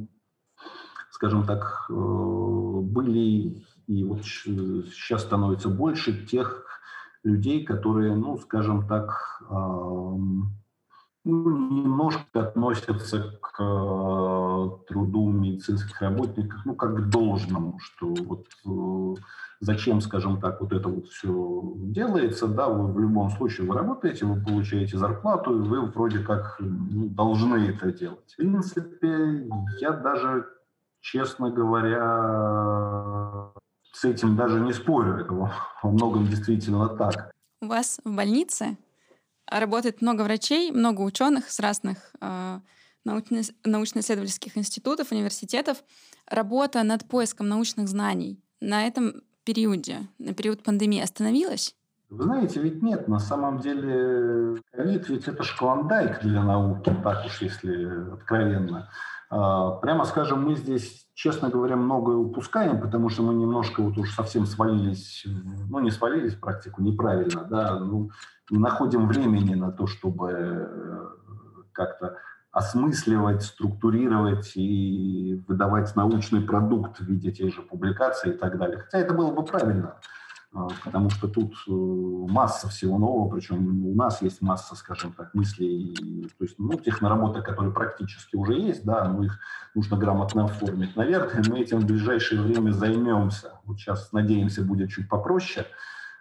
[1.10, 6.64] скажем так, э, были и вот сейчас становится больше тех
[7.22, 10.50] людей, которые, ну, скажем так, ну,
[11.24, 19.14] немножко относятся к э, труду медицинских работников, ну, как к должному, что вот э,
[19.60, 24.26] зачем, скажем так, вот это вот все делается, да, вы в любом случае вы работаете,
[24.26, 28.32] вы получаете зарплату, и вы вроде как ну, должны это делать.
[28.32, 29.48] В принципе,
[29.80, 30.48] я даже,
[31.00, 32.02] честно говоря,
[33.92, 35.52] с этим даже не спорю, это во
[35.88, 37.30] многом действительно так.
[37.62, 38.76] У вас в больнице
[39.46, 42.58] работает много врачей, много ученых с разных э,
[43.04, 45.82] научно-исследовательских институтов, университетов.
[46.26, 51.76] Работа над поиском научных знаний на этом периоде, на период пандемии остановилась?
[52.10, 57.42] Вы знаете, ведь нет, на самом деле ковид ведь это шклондайк для науки, так уж
[57.42, 58.88] если откровенно.
[59.30, 64.14] А, прямо скажем, мы здесь, честно говоря, многое упускаем, потому что мы немножко вот уж
[64.14, 65.26] совсем свалились,
[65.68, 68.10] ну не свалились в практику неправильно, да, ну,
[68.50, 71.06] не находим времени на то, чтобы э,
[71.72, 72.18] как-то
[72.54, 78.78] осмысливать, структурировать и выдавать научный продукт в виде тех же публикаций и так далее.
[78.78, 79.96] Хотя это было бы правильно,
[80.52, 85.34] а, потому что тут э, масса всего нового, причем у нас есть масса, скажем так,
[85.34, 89.40] мыслей, то есть, ну, тех наработок, которые практически уже есть, да, но их
[89.74, 90.94] нужно грамотно оформить.
[90.94, 93.58] Наверное, мы этим в ближайшее время займемся.
[93.64, 95.66] Вот сейчас, надеемся, будет чуть попроще.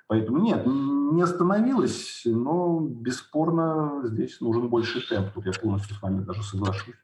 [0.08, 5.34] Поэтому нет, не остановилась, но бесспорно здесь нужен больше темп.
[5.34, 6.96] Тут я полностью с вами даже соглашусь.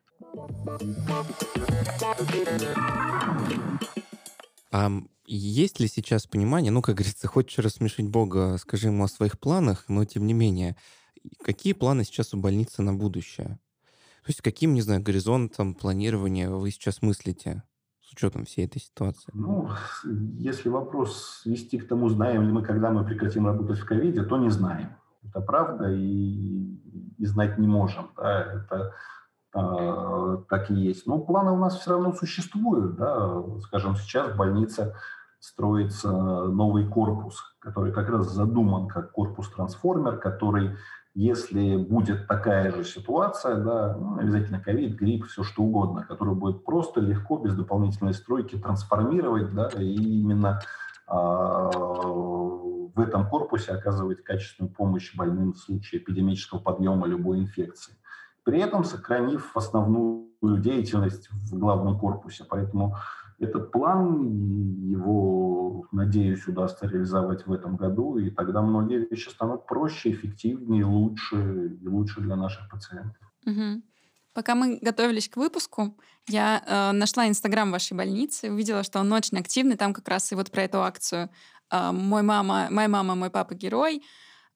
[4.72, 4.92] А
[5.26, 9.86] есть ли сейчас понимание, ну, как говорится, хочешь рассмешить Бога, скажи ему о своих планах,
[9.88, 10.76] но тем не менее,
[11.44, 13.60] какие планы сейчас у больницы на будущее?
[14.24, 17.64] То есть каким, не знаю, горизонтом планирования вы сейчас мыслите?
[18.10, 19.32] С учетом всей этой ситуации?
[19.34, 19.70] Ну,
[20.04, 24.38] если вопрос свести к тому, знаем ли мы, когда мы прекратим работать в ковиде, то
[24.38, 24.96] не знаем.
[25.24, 26.76] Это правда, и,
[27.18, 28.10] и знать не можем.
[28.18, 28.94] Да, это
[29.54, 31.06] э, так и есть.
[31.06, 32.96] Но планы у нас все равно существуют.
[32.96, 33.44] Да.
[33.62, 34.96] Скажем, сейчас в больнице
[35.40, 40.78] строится новый корпус, который как раз задуман как корпус-трансформер, который
[41.16, 46.64] если будет такая же ситуация, да, ну, обязательно ковид, грипп, все что угодно, который будет
[46.64, 50.62] просто легко, без дополнительной стройки трансформировать, да, и именно
[51.08, 57.96] э, в этом корпусе оказывать качественную помощь больным в случае эпидемического подъема любой инфекции.
[58.44, 62.46] При этом сохранив основную деятельность в главном корпусе.
[62.50, 62.96] Поэтому
[63.40, 70.12] этот план, его, надеюсь, удастся реализовать в этом году, и тогда многие вещи станут проще,
[70.12, 73.22] эффективнее, лучше и лучше для наших пациентов.
[73.46, 73.82] Угу.
[74.34, 75.98] Пока мы готовились к выпуску,
[76.28, 80.36] я э, нашла инстаграм вашей больницы, увидела, что он очень активный, там как раз и
[80.36, 81.30] вот про эту акцию
[81.72, 84.04] э, «Мой мама, моя мама, мой папа герой»,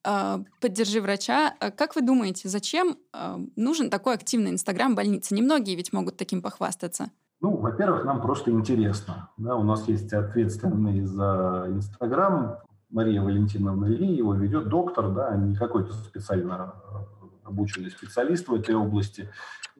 [0.06, 1.56] э, «Поддержи врача».
[1.60, 5.34] Э, как вы думаете, зачем э, нужен такой активный инстаграм больницы?
[5.34, 7.12] Немногие ведь могут таким похвастаться.
[7.43, 9.29] Ну, во-первых, нам просто интересно.
[9.36, 15.53] Да, у нас есть ответственный за Инстаграм Мария Валентиновна Ли, его ведет доктор, да, не
[15.53, 19.29] какой-то специально э, обученный специалист в этой области.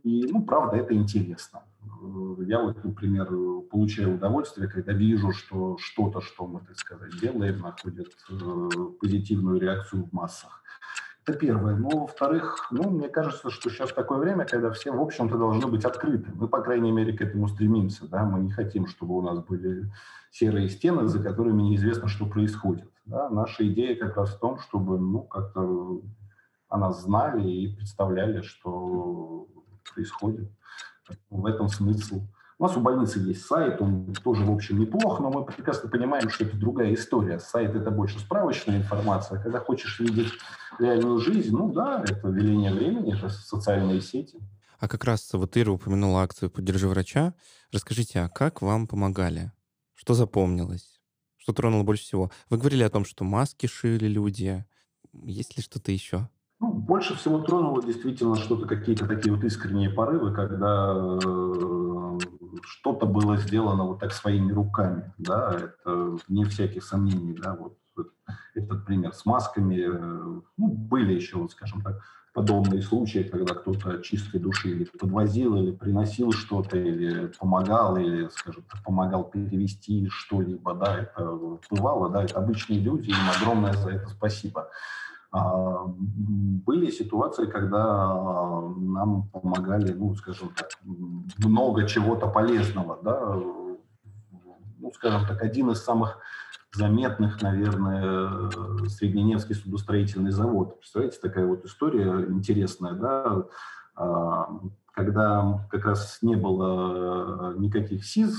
[0.04, 1.62] И, ну, правда, это интересно.
[2.40, 3.28] Я вот, например,
[3.72, 10.04] получаю удовольствие, когда вижу, что что-то, что мы, так сказать, делаем, находит э, позитивную реакцию
[10.04, 10.63] в массах.
[11.26, 11.76] Это первое.
[11.76, 15.86] Ну, во-вторых, ну, мне кажется, что сейчас такое время, когда все, в общем-то, должны быть
[15.86, 16.30] открыты.
[16.36, 18.08] Мы, по крайней мере, к этому стремимся.
[18.10, 18.26] Да?
[18.26, 19.90] Мы не хотим, чтобы у нас были
[20.32, 22.90] серые стены, за которыми неизвестно, что происходит.
[23.06, 23.30] Да?
[23.30, 26.02] Наша идея как раз в том, чтобы ну, как-то
[26.68, 29.48] о нас знали и представляли, что
[29.94, 30.52] происходит.
[31.30, 32.28] В этом смысл.
[32.60, 36.30] У нас у больницы есть сайт, он тоже, в общем, неплох, но мы прекрасно понимаем,
[36.30, 37.40] что это другая история.
[37.40, 39.42] Сайт– это больше справочная информация.
[39.42, 40.32] Когда хочешь видеть
[40.80, 44.40] реальную жизнь, ну да, это веление времени, это социальные сети.
[44.80, 47.34] А как раз вот Ира упомянула акцию «Поддержи врача».
[47.72, 49.52] Расскажите, а как вам помогали?
[49.94, 51.00] Что запомнилось?
[51.38, 52.32] Что тронуло больше всего?
[52.50, 54.66] Вы говорили о том, что маски шили люди.
[55.14, 56.30] Есть ли что-то еще?
[56.60, 62.20] Ну, больше всего тронуло действительно что-то, какие-то такие вот искренние порывы, когда э,
[62.64, 67.78] что-то было сделано вот так своими руками, да, это не всяких сомнений, да, вот
[68.56, 72.00] этот пример с масками, э, ну, были еще, вот, скажем так,
[72.34, 78.64] подобные случаи, когда кто-то чисткой души или подвозил, или приносил что-то, или помогал, или, скажем
[78.64, 84.10] так, помогал перевести что-либо, да, это бывало, да, это обычные люди, им огромное за это
[84.10, 84.70] спасибо.
[85.32, 88.04] А, были ситуации, когда
[88.78, 90.70] нам помогали, ну, скажем так,
[91.38, 93.36] много чего-то полезного, да,
[94.80, 96.20] ну, скажем так, один из самых
[96.74, 98.50] заметных, наверное,
[98.88, 100.80] Средненевский судостроительный завод.
[100.80, 103.44] Представляете, такая вот история интересная, да,
[103.96, 104.50] а,
[104.94, 108.36] когда как раз не было никаких СИЗ,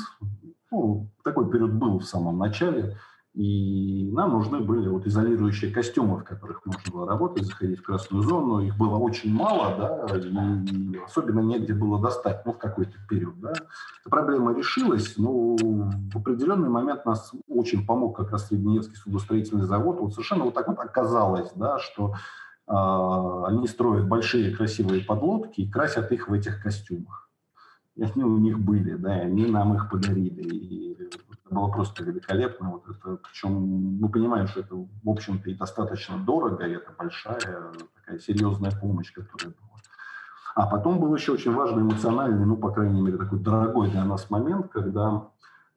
[0.70, 2.97] ну, такой период был в самом начале,
[3.35, 8.23] и нам нужны были вот изолирующие костюмы, в которых можно было работать, заходить в красную
[8.23, 8.61] зону.
[8.61, 13.51] Их было очень мало, да, и особенно негде было достать, ну, в какой-то период, да.
[13.51, 19.99] Эта проблема решилась, но в определенный момент нас очень помог как раз Среднеевский судостроительный завод.
[19.99, 22.14] Вот совершенно вот так вот оказалось, да, что
[22.68, 27.29] э, они строят большие красивые подлодки и красят их в этих костюмах.
[27.97, 30.42] И они у них были, да, и они нам их подарили.
[30.42, 30.97] И
[31.50, 32.70] было просто великолепно.
[32.70, 33.52] Вот это, причем
[34.00, 39.12] мы понимаем, что это, в общем-то, и достаточно дорого, и это большая такая серьезная помощь,
[39.12, 39.78] которая была.
[40.54, 44.30] А потом был еще очень важный эмоциональный, ну, по крайней мере, такой дорогой для нас
[44.30, 45.28] момент, когда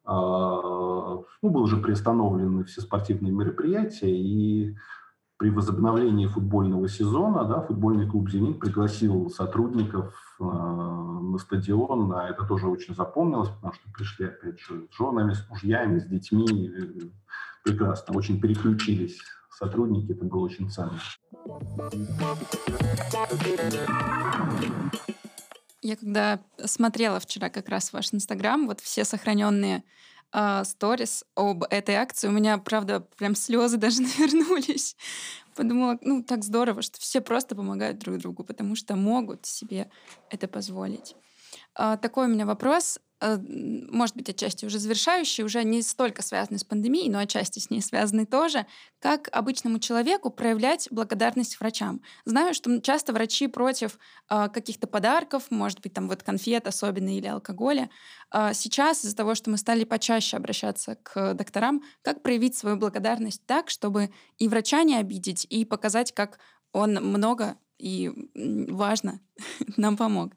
[0.05, 4.75] э, ну, были уже приостановлены все спортивные мероприятия, и
[5.37, 12.11] при возобновлении футбольного сезона да, футбольный клуб «Зенит» пригласил сотрудников э, на стадион.
[12.13, 16.05] А это тоже очень запомнилось, потому что пришли, опять же, с женами, с мужьями, с
[16.05, 16.71] детьми.
[17.63, 19.21] Прекрасно, очень переключились
[19.57, 20.99] сотрудники, это было очень ценно.
[25.81, 29.83] Я когда смотрела вчера как раз ваш Инстаграм, вот все сохраненные
[30.65, 32.27] сторис об этой акции.
[32.27, 34.95] У меня, правда, прям слезы даже навернулись.
[35.55, 39.89] Подумала, ну, так здорово, что все просто помогают друг другу, потому что могут себе
[40.29, 41.15] это позволить.
[41.73, 42.99] А, такой у меня вопрос.
[43.19, 47.69] Э, может быть, отчасти уже завершающий, уже не столько связанный с пандемией, но отчасти с
[47.71, 48.67] ней связанный тоже,
[48.99, 52.01] как обычному человеку проявлять благодарность врачам.
[52.25, 53.97] Знаю, что часто врачи против
[54.29, 57.89] э, каких-то подарков, может быть, там вот конфет особенно или алкоголя.
[58.31, 63.43] Э, сейчас из-за того, что мы стали почаще обращаться к докторам, как проявить свою благодарность
[63.47, 66.37] так, чтобы и врача не обидеть, и показать, как
[66.71, 69.21] он много и важно
[69.77, 70.33] нам помог?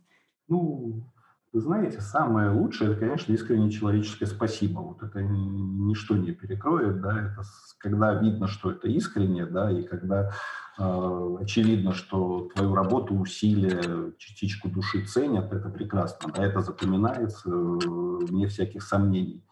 [0.49, 1.05] Ну,
[1.53, 4.81] вы знаете, самое лучшее, это, конечно, искреннее человеческое спасибо.
[4.81, 7.43] Вот это ничто не перекроет, да, это
[7.79, 10.31] когда видно, что это искренне, да, и когда
[10.79, 17.53] э, очевидно, что твою работу, усилия, частичку души ценят, это прекрасно, да, это запоминается, э,
[17.53, 19.45] вне всяких сомнений.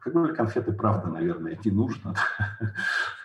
[0.00, 2.14] Какой конфеты, правда, наверное, не нужно.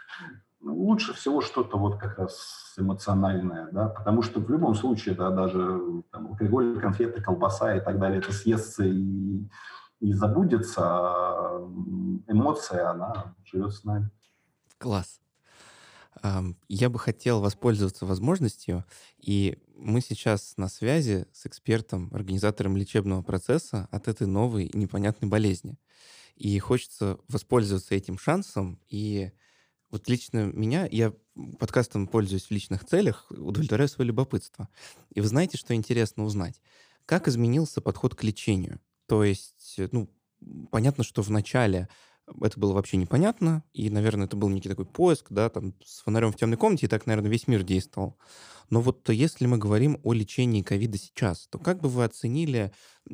[0.72, 6.04] Лучше всего что-то вот как раз эмоциональное, да, потому что в любом случае, да, даже
[6.12, 9.48] там, алкоголь, конфеты, колбаса и так далее, это съестся и,
[10.00, 11.60] и забудется, а
[12.28, 14.10] эмоция, она живет с нами.
[14.78, 15.22] Класс.
[16.68, 18.84] Я бы хотел воспользоваться возможностью,
[19.18, 25.78] и мы сейчас на связи с экспертом, организатором лечебного процесса от этой новой непонятной болезни.
[26.36, 29.32] И хочется воспользоваться этим шансом и
[29.90, 31.14] вот лично меня, я
[31.60, 34.70] подкастом пользуюсь в личных целях, удовлетворяю свое любопытство.
[35.14, 36.62] И вы знаете, что интересно узнать?
[37.06, 38.82] Как изменился подход к лечению?
[39.06, 40.10] То есть, ну,
[40.72, 41.88] понятно, что в начале
[42.42, 46.32] это было вообще непонятно, и, наверное, это был некий такой поиск, да, там, с фонарем
[46.32, 48.18] в темной комнате, и так, наверное, весь мир действовал.
[48.70, 52.74] Но вот если мы говорим о лечении ковида сейчас, то как бы вы оценили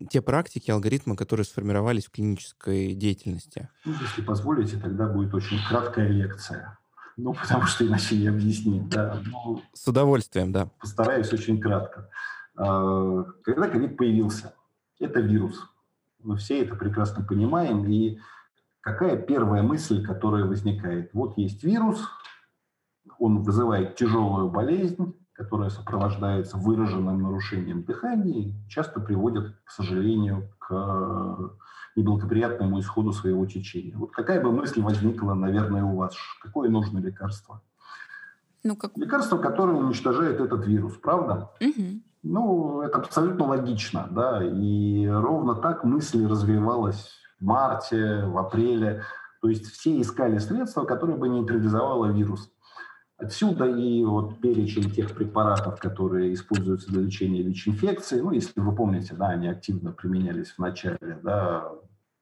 [0.09, 3.69] те практики, алгоритмы, которые сформировались в клинической деятельности?
[3.85, 6.77] Ну, если позволите, тогда будет очень краткая лекция.
[7.15, 9.21] Ну, потому что иначе не объяснить, да.
[9.23, 10.71] Ну, С удовольствием, да.
[10.79, 12.09] Постараюсь очень кратко.
[12.55, 14.55] А, когда ковид появился,
[14.99, 15.59] это вирус.
[16.23, 17.85] Мы все это прекрасно понимаем.
[17.85, 18.17] И
[18.83, 21.09] какая первая мысль, которая возникает?
[21.13, 22.03] Вот есть вирус,
[23.17, 31.49] он вызывает тяжелую болезнь, которая сопровождается выраженным нарушением дыхания, часто приводит, к сожалению, к э,
[31.95, 33.97] неблагоприятному исходу своего течения.
[33.97, 36.15] Вот какая бы мысль возникла, наверное, у вас?
[36.41, 37.61] Какое нужно лекарство?
[38.63, 38.95] Ну, как...
[38.95, 41.51] Лекарство, которое уничтожает этот вирус, правда?
[41.59, 42.01] Угу.
[42.23, 47.11] Ну, это абсолютно логично, да, и ровно так мысль развивалась
[47.43, 49.03] марте, в апреле.
[49.41, 52.49] То есть все искали средства, которые бы нейтрализовало вирус.
[53.17, 58.19] Отсюда и вот перечень тех препаратов, которые используются для лечения ВИЧ-инфекции.
[58.19, 61.19] Ну, если вы помните, да, они активно применялись в начале.
[61.23, 61.69] Да.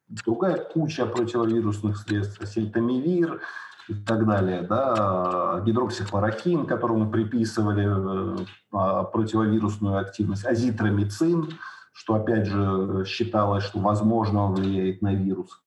[0.09, 3.39] Другая куча противовирусных средств, сельтамивир
[3.87, 4.63] и так далее.
[4.63, 5.63] Да.
[5.65, 11.49] Гидроксихлорохин, которому приписывали э, а, противовирусную активность, азитромицин,
[11.91, 15.61] что, опять же, считалось, что, возможно, он влияет на вирус.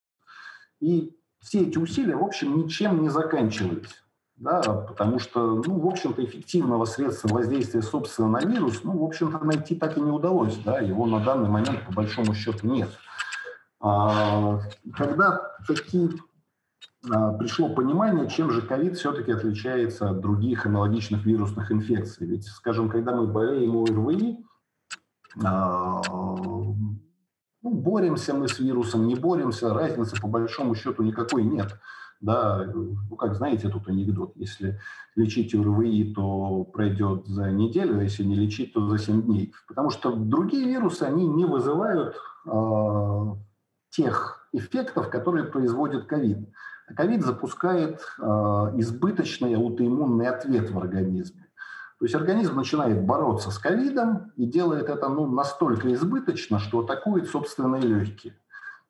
[0.80, 4.02] И все эти усилия, в общем, ничем не заканчивались.
[4.36, 9.38] да, потому что, ну, в общем-то, эффективного средства воздействия, собственно, на вирус, ну, в общем-то,
[9.44, 12.88] найти так и не удалось, да, его на данный момент, по большому счету, нет.
[13.80, 14.60] А,
[14.96, 16.10] когда такие
[17.10, 22.26] а, пришло понимание, чем же ковид все-таки отличается от других аналогичных вирусных инфекций.
[22.26, 24.38] Ведь, скажем, когда мы болеем ОРВИ,
[25.36, 26.76] ну,
[27.62, 31.78] боремся мы с вирусом, не боремся, разницы по большому счету никакой нет.
[32.20, 34.32] Да, ну, как знаете, тут анекдот.
[34.36, 34.78] Если
[35.14, 39.52] лечить ОРВИ, то пройдет за неделю, а если не лечить, то за 7 дней.
[39.68, 42.16] Потому что другие вирусы, они не вызывают
[42.46, 43.34] э,
[43.90, 46.48] тех эффектов, которые производит ковид.
[46.96, 48.22] Ковид запускает э,
[48.76, 51.43] избыточный аутоиммунный ответ в организме.
[52.04, 57.30] То есть организм начинает бороться с ковидом и делает это ну, настолько избыточно, что атакует
[57.30, 58.34] собственные легкие.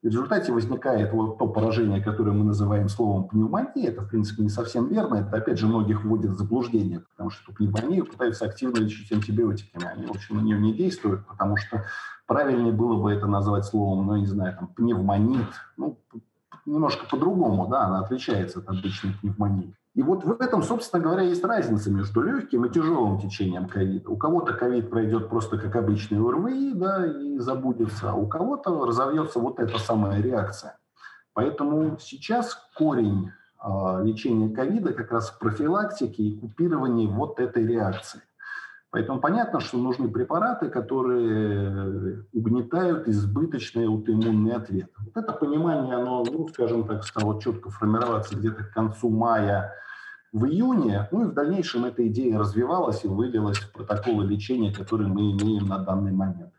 [0.03, 3.91] В результате возникает вот то поражение, которое мы называем словом пневмония.
[3.91, 5.15] Это, в принципе, не совсем верно.
[5.15, 9.87] Это, опять же, многих вводит в заблуждение, потому что пневмонию пытаются активно лечить антибиотиками.
[9.87, 11.85] Они, в общем, на нее не действуют, потому что
[12.27, 15.53] правильнее было бы это назвать словом, ну, не знаю, там, пневмонит.
[15.77, 16.01] Ну,
[16.67, 19.77] немножко по-другому, да, она отличается от обычной пневмонии.
[19.95, 24.11] И вот в этом, собственно говоря, есть разница между легким и тяжелым течением ковида.
[24.11, 29.39] У кого-то ковид пройдет просто как обычный ОРВИ, да, и забудется, а у кого-то разовьется
[29.39, 30.79] вот эта самая реакция.
[31.33, 33.31] Поэтому сейчас корень
[33.63, 33.69] э,
[34.03, 38.21] лечения ковида как раз в профилактике и купировании вот этой реакции.
[38.95, 44.89] Поэтому понятно, что нужны препараты, которые угнетают избыточный аутоиммунный ответ.
[45.05, 49.73] Вот это понимание, оно, ну, скажем так, стало четко формироваться где-то к концу мая,
[50.33, 55.09] в июне, ну и в дальнейшем эта идея развивалась и вылилась в протоколы лечения, которые
[55.09, 56.53] мы имеем на данный момент.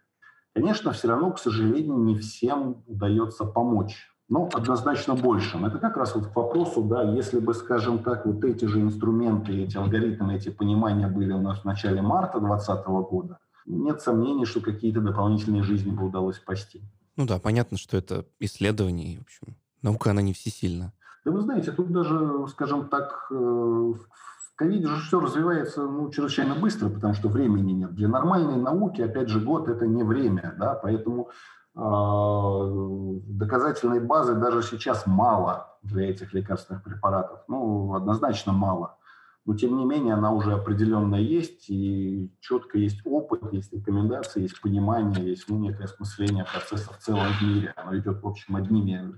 [0.53, 4.13] Конечно, все равно, к сожалению, не всем удается помочь.
[4.27, 5.65] Ну, однозначно большим.
[5.65, 9.63] Это как раз вот к вопросу, да, если бы, скажем так, вот эти же инструменты,
[9.63, 14.61] эти алгоритмы, эти понимания были у нас в начале марта 2020 года, нет сомнений, что
[14.61, 16.81] какие-то дополнительные жизни бы удалось спасти.
[17.17, 20.91] Ну да, понятно, что это исследование, в общем, наука, она не всесильна.
[21.23, 26.55] Да вы знаете, тут даже, скажем так, э, в ковиде же все развивается ну, чрезвычайно
[26.55, 27.93] быстро, потому что времени нет.
[27.93, 31.29] Для нормальной науки, опять же, год– это не время, да, поэтому
[31.75, 37.41] доказательной базы даже сейчас мало для этих лекарственных препаратов.
[37.47, 38.97] Ну, однозначно мало.
[39.45, 44.59] Но, тем не менее, она уже определенно есть, и четко есть опыт, есть рекомендации, есть
[44.59, 47.71] понимание, есть ну, некое осмысление процесса в целом мире.
[47.75, 49.13] Оно идет, в общем, одними,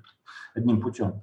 [0.53, 1.21] одним путем.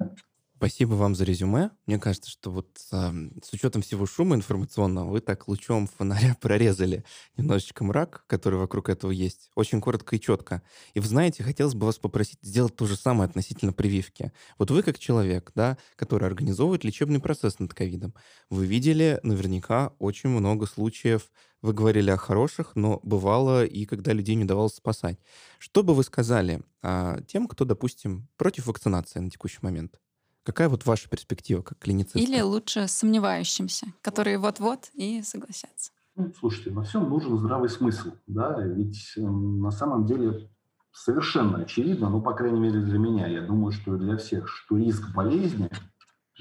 [0.64, 1.72] Спасибо вам за резюме.
[1.84, 3.12] Мне кажется, что вот э,
[3.42, 7.04] с учетом всего шума информационного вы так лучом фонаря прорезали
[7.36, 9.50] немножечко мрак, который вокруг этого есть.
[9.56, 10.62] Очень коротко и четко.
[10.94, 14.32] И вы знаете, хотелось бы вас попросить сделать то же самое относительно прививки.
[14.56, 18.14] Вот вы как человек, да, который организовывает лечебный процесс над ковидом,
[18.48, 24.34] вы видели наверняка очень много случаев вы говорили о хороших, но бывало и когда людей
[24.34, 25.18] не удавалось спасать.
[25.58, 29.98] Что бы вы сказали а, тем, кто, допустим, против вакцинации на текущий момент?
[30.44, 32.18] Какая вот ваша перспектива как клинициста?
[32.18, 35.90] Или лучше сомневающимся, которые вот-вот и согласятся?
[36.16, 40.48] Ну, слушайте, во всем нужен здравый смысл, да, ведь э, на самом деле
[40.92, 45.12] совершенно очевидно, ну, по крайней мере для меня, я думаю, что для всех, что риск
[45.12, 45.70] болезни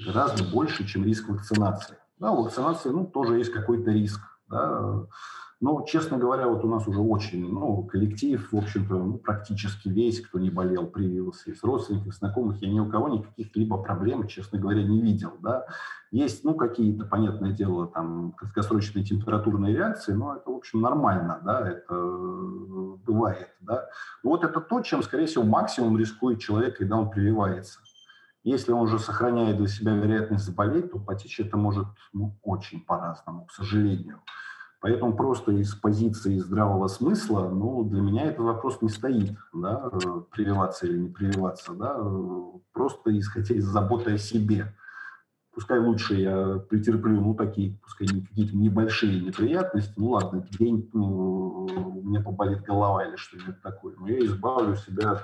[0.06, 1.96] гораздо больше, чем риск вакцинации.
[2.18, 5.06] Да, у вакцинации, ну, тоже есть какой-то риск, да,
[5.60, 10.20] но, честно говоря, вот у нас уже очень, ну, коллектив, в общем-то, ну, практически весь,
[10.20, 11.50] кто не болел, привился.
[11.50, 15.66] Из родственников, знакомых я ни у кого никаких либо проблем, честно говоря, не видел, да.
[16.10, 21.68] Есть, ну, какие-то, понятное дело, там, краткосрочные температурные реакции, но это, в общем, нормально, да,
[21.68, 21.94] это
[23.06, 23.88] бывает, да.
[24.22, 27.80] вот это то, чем, скорее всего, максимум рискует человек, когда он прививается.
[28.44, 33.46] Если он уже сохраняет для себя вероятность заболеть, то потечь это может ну, очень по-разному,
[33.46, 34.20] к сожалению.
[34.84, 39.88] Поэтому просто из позиции здравого смысла, ну, для меня этот вопрос не стоит, да,
[40.30, 41.98] прививаться или не прививаться, да,
[42.74, 44.76] просто исходя из заботы о себе.
[45.54, 52.02] Пускай лучше я претерплю, ну, такие, пускай какие-то небольшие неприятности, ну, ладно, день ну, у
[52.02, 55.22] меня поболит голова или что-нибудь такое, но я избавлю себя от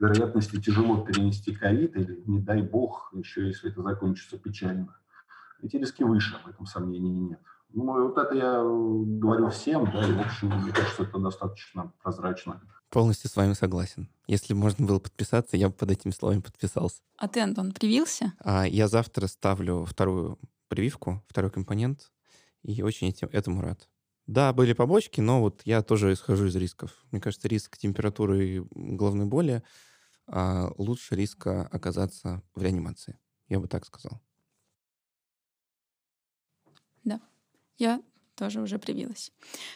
[0.00, 4.96] вероятности тяжело перенести ковид или, не дай бог, еще если это закончится печально.
[5.60, 7.40] Эти риски выше, в этом сомнений нет.
[7.74, 11.92] Ну, вот это я э, говорю всем, да, и, в общем, мне кажется, это достаточно
[12.02, 12.60] прозрачно.
[12.90, 14.08] Полностью с вами согласен.
[14.26, 17.02] Если можно было подписаться, я бы под этими словами подписался.
[17.16, 18.34] А ты, Антон, привился?
[18.40, 22.12] А, я завтра ставлю вторую прививку, второй компонент,
[22.62, 23.88] и очень этим, этому рад.
[24.26, 27.04] Да, были побочки, но вот я тоже исхожу из рисков.
[27.10, 29.62] Мне кажется, риск температуры и головной боли
[30.26, 33.18] а лучше риска оказаться в реанимации.
[33.48, 34.20] Я бы так сказал.
[37.78, 38.00] Я
[38.34, 39.32] тоже уже привилась.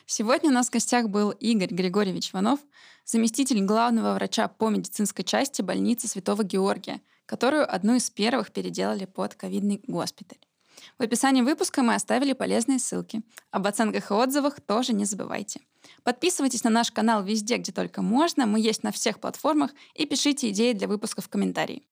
[0.07, 2.61] Сегодня у нас в гостях был Игорь Григорьевич Иванов,
[3.05, 9.35] заместитель главного врача по медицинской части больницы Святого Георгия, которую одну из первых переделали под
[9.35, 10.39] ковидный госпиталь.
[10.99, 13.23] В описании выпуска мы оставили полезные ссылки.
[13.51, 15.61] Об оценках и отзывах тоже не забывайте.
[16.03, 18.47] Подписывайтесь на наш канал везде, где только можно.
[18.47, 19.73] Мы есть на всех платформах.
[19.95, 21.87] И пишите идеи для выпусков в комментарии.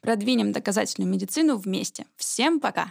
[0.00, 2.06] Продвинем доказательную медицину вместе.
[2.16, 2.84] Всем пока!